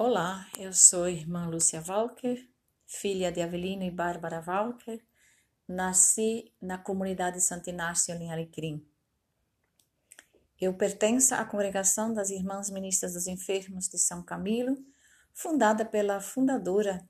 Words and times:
Olá, 0.00 0.46
eu 0.56 0.72
sou 0.72 1.02
a 1.02 1.10
irmã 1.10 1.48
Lúcia 1.48 1.82
Walker, 1.84 2.48
filha 2.86 3.32
de 3.32 3.42
Avelino 3.42 3.82
e 3.82 3.90
Bárbara 3.90 4.40
Walker. 4.46 5.02
Nasci 5.66 6.52
na 6.62 6.78
comunidade 6.78 7.40
Santo 7.40 7.68
Inácio 7.68 8.14
em 8.14 8.30
Alecrim. 8.30 8.86
Eu 10.60 10.72
pertenço 10.74 11.34
à 11.34 11.44
congregação 11.44 12.14
das 12.14 12.30
Irmãs 12.30 12.70
Ministras 12.70 13.14
dos 13.14 13.26
Enfermos 13.26 13.88
de 13.88 13.98
São 13.98 14.22
Camilo, 14.22 14.78
fundada 15.34 15.84
pela 15.84 16.20
fundadora, 16.20 17.04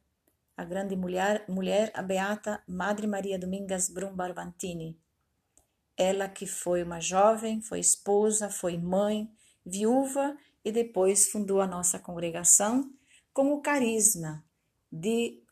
a 0.56 0.64
grande 0.64 0.96
mulher, 0.96 1.44
mulher 1.46 1.92
a 1.92 2.00
beata 2.00 2.62
Madre 2.66 3.06
Maria 3.06 3.38
Domingas 3.38 3.90
Brum 3.90 4.16
Barbantini. 4.16 4.98
Ela 5.94 6.26
que 6.26 6.46
foi 6.46 6.82
uma 6.82 7.00
jovem, 7.02 7.60
foi 7.60 7.80
esposa, 7.80 8.48
foi 8.48 8.78
mãe, 8.78 9.30
viúva 9.62 10.34
e 10.68 10.72
depois 10.72 11.30
fundou 11.30 11.60
a 11.60 11.66
nossa 11.66 11.98
congregação 11.98 12.92
com 13.32 13.52
o 13.54 13.62
carisma 13.62 14.44
de 14.92 15.42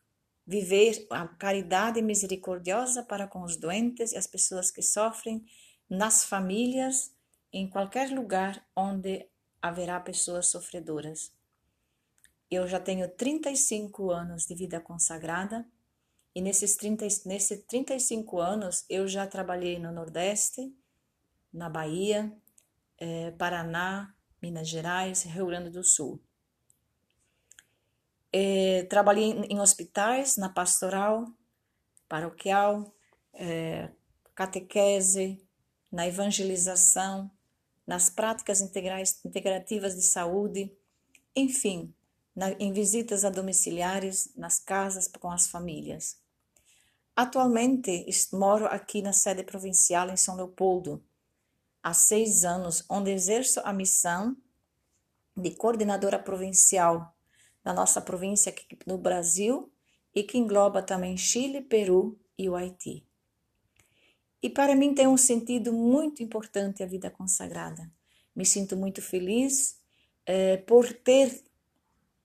viver 0.47 1.07
a 1.11 1.27
caridade 1.27 2.01
misericordiosa 2.02 3.02
para 3.02 3.27
com 3.27 3.43
os 3.43 3.57
doentes 3.57 4.12
e 4.12 4.16
as 4.16 4.27
pessoas 4.27 4.71
que 4.71 4.83
sofrem 4.83 5.45
nas 5.88 6.24
famílias, 6.24 7.12
em 7.52 7.69
qualquer 7.69 8.10
lugar 8.10 8.65
onde 8.77 9.27
haverá 9.60 9.98
pessoas 10.01 10.48
sofredoras. 10.48 11.33
Eu 12.51 12.69
já 12.69 12.79
tenho 12.79 13.09
35 13.09 14.10
anos 14.10 14.46
de 14.46 14.55
vida 14.55 14.80
consagrada 14.80 15.66
e 16.35 16.41
nesses, 16.43 16.77
30, 16.77 17.07
nesses 17.24 17.65
35 17.66 18.38
anos 18.38 18.85
eu 18.88 19.09
já 19.09 19.27
trabalhei 19.27 19.79
no 19.79 19.91
Nordeste, 19.91 20.73
na 21.52 21.71
Bahia, 21.71 22.30
eh, 22.98 23.30
Paraná, 23.33 24.16
Minas 24.40 24.68
Gerais, 24.68 25.22
Rio 25.22 25.46
Grande 25.46 25.70
do 25.70 25.82
Sul. 25.82 26.20
É, 28.32 28.84
trabalhei 28.84 29.30
em 29.30 29.60
hospitais, 29.60 30.37
na 30.37 30.48
pastoral, 30.48 31.26
paroquial, 32.09 32.95
é, 33.32 33.90
catequese, 34.34 35.43
na 35.90 36.06
evangelização, 36.06 37.30
nas 37.87 38.10
práticas 38.10 38.60
integrais, 38.60 39.20
integrativas 39.24 39.95
de 39.95 40.02
saúde, 40.02 40.71
enfim, 41.34 41.95
na, 42.34 42.50
em 42.52 42.73
visitas 42.73 43.24
a 43.24 43.30
domiciliares, 43.30 44.32
nas 44.37 44.59
casas 44.59 45.09
com 45.09 45.30
as 45.30 45.46
famílias. 45.46 46.18
Atualmente 47.15 48.06
moro 48.32 48.66
aqui 48.66 49.00
na 49.00 49.12
sede 49.12 49.43
provincial 49.43 50.10
em 50.10 50.16
São 50.16 50.37
Leopoldo, 50.37 51.02
há 51.87 51.95
seis 51.95 52.45
anos, 52.45 52.84
onde 52.90 53.12
exerço 53.12 53.60
a 53.62 53.73
missão 53.73 54.37
de 55.37 55.52
coordenadora 55.52 56.18
provincial 56.18 57.16
da 57.62 57.73
nossa 57.73 58.01
província 58.01 58.51
aqui 58.51 58.66
no 58.84 58.98
Brasil 58.98 59.73
e 60.12 60.24
que 60.24 60.37
engloba 60.37 60.82
também 60.82 61.16
Chile, 61.16 61.60
Peru 61.60 62.18
e 62.37 62.48
o 62.48 62.56
Haiti. 62.56 63.06
E 64.43 64.50
para 64.50 64.75
mim 64.75 64.94
tem 64.94 65.06
um 65.06 65.16
sentido 65.16 65.72
muito 65.72 66.25
importante 66.25 66.82
a 66.82 66.87
vida 66.87 67.09
consagrada. 67.09 67.88
Me 68.34 68.44
sinto 68.44 68.76
muito 68.76 69.00
feliz 69.00 69.81
eh, 70.26 70.56
por 70.56 70.93
ter 70.93 71.41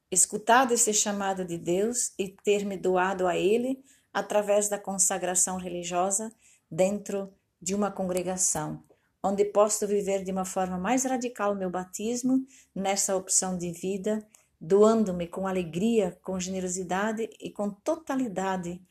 escutado 0.10 0.74
esse 0.74 0.92
chamado 0.92 1.46
de 1.46 1.60
Deus 1.60 2.14
e 2.18 2.30
ter 2.30 2.66
me 2.66 2.78
doado 2.78 3.28
a 3.28 3.38
Ele 3.38 3.80
através 4.12 4.68
da 4.68 4.80
consagração 4.80 5.58
religiosa 5.58 6.34
dentro 6.68 7.32
de 7.62 7.76
uma 7.76 7.92
congregação 7.92 8.84
onde 9.24 9.46
posso 9.46 9.86
viver 9.88 10.24
de 10.24 10.32
uma 10.32 10.46
forma 10.46 10.78
mais 10.78 11.04
radical 11.04 11.54
o 11.54 11.56
meu 11.56 11.70
batismo 11.70 12.46
nessa 12.74 13.16
opção 13.16 13.58
de 13.58 13.72
vida, 13.72 14.26
doando-me 14.60 15.28
com 15.28 15.48
alegria, 15.48 16.18
com 16.24 16.40
generosidade 16.40 17.30
e 17.40 17.52
com 17.52 17.70
totalidade 17.70 18.82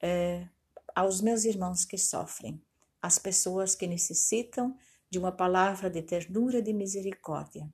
é, 0.00 0.46
aos 0.94 1.20
meus 1.20 1.44
irmãos 1.44 1.84
que 1.84 1.98
sofrem, 1.98 2.60
às 3.00 3.18
pessoas 3.18 3.74
que 3.74 3.86
necessitam 3.86 4.76
de 5.10 5.18
uma 5.18 5.32
palavra 5.32 5.88
de 5.88 6.02
ternura 6.02 6.58
e 6.58 6.62
de 6.62 6.72
misericórdia. 6.72 7.68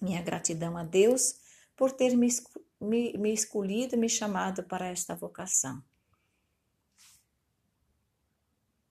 Minha 0.00 0.22
gratidão 0.22 0.76
a 0.76 0.84
Deus 0.84 1.36
por 1.76 1.92
ter 1.92 2.16
me, 2.16 2.28
me, 2.80 3.12
me 3.18 3.32
escolhido 3.32 3.94
e 3.94 3.98
me 3.98 4.08
chamado 4.08 4.62
para 4.64 4.88
esta 4.88 5.14
vocação. 5.14 5.82